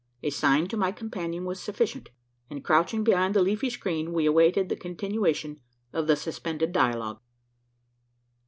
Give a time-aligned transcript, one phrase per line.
[0.23, 2.09] A sign to my companion was sufficient;
[2.49, 5.61] and, crouching behind the leafy screen, we awaited the continuation
[5.93, 7.19] of the suspended dialogue.